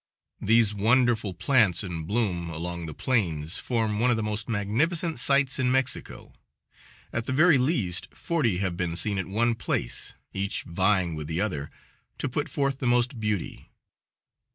[0.41, 5.59] These wonderful plants in bloom along the plains form one of the most magnificent sights
[5.59, 6.33] in Mexico.
[7.13, 11.39] At the very least, forty have been seen at one place, each vieing with the
[11.39, 11.69] other
[12.17, 13.69] to put forth the most beauty.